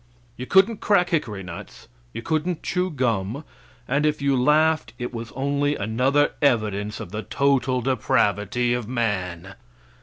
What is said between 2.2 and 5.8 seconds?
couldn't chew gum; and if you laughed, it was only